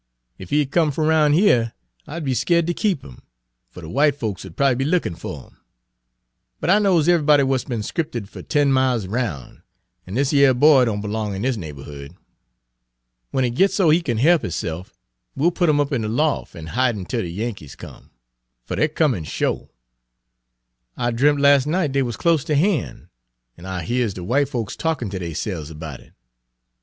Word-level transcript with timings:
Ef 0.39 0.49
he 0.49 0.57
had 0.57 0.71
come 0.71 0.91
f'om 0.91 1.05
roun' 1.07 1.35
yere 1.35 1.73
I'd 2.07 2.25
be 2.25 2.33
skeered 2.33 2.65
ter 2.65 2.73
keep 2.73 3.03
'im, 3.03 3.21
fer 3.69 3.81
de 3.81 3.87
w'ite 3.87 4.15
folks 4.15 4.43
'u'd 4.43 4.57
prob'ly 4.57 4.73
be 4.77 4.83
lookin' 4.83 5.13
fer 5.13 5.45
'im. 5.45 5.57
But 6.59 6.71
I 6.71 6.79
knows 6.79 7.07
ev'ybody 7.07 7.41
w'at's 7.43 7.65
be'n 7.65 7.77
conscripted 7.83 8.27
fer 8.27 8.41
ten 8.41 8.71
miles 8.73 9.05
'roun', 9.05 9.61
an' 10.07 10.15
dis 10.15 10.33
yere 10.33 10.55
boy 10.55 10.85
don' 10.85 11.01
b'long 11.03 11.35
in 11.35 11.43
dis 11.43 11.55
neighborhood. 11.55 12.15
W'en 13.31 13.45
'e 13.45 13.51
gits 13.53 13.75
so 13.75 13.91
'e 13.91 14.01
kin 14.01 14.17
he'p 14.17 14.43
'isse'f 14.43 14.91
we'll 15.35 15.51
put 15.51 15.69
'im 15.69 15.79
up 15.79 15.91
in 15.93 16.01
de 16.01 16.07
lof' 16.07 16.55
an' 16.55 16.65
hide 16.73 16.97
'im 16.97 17.05
till 17.05 17.21
de 17.21 17.29
Yankees 17.29 17.75
come. 17.75 18.09
Fer 18.65 18.77
dey're 18.77 18.87
comin' 18.87 19.23
sho'. 19.23 19.69
I 20.97 21.11
dremp' 21.11 21.37
las' 21.39 21.67
night 21.67 21.91
dey 21.91 22.01
wuz 22.01 22.13
close 22.17 22.43
ter 22.43 22.55
han', 22.55 23.09
and 23.55 23.67
I 23.67 23.83
hears 23.83 24.15
de 24.15 24.21
w'ite 24.23 24.49
folks 24.49 24.75
talkin' 24.75 25.11
ter 25.11 25.19
deyse'ves 25.19 25.71
'bout 25.77 25.99
it. 25.99 26.13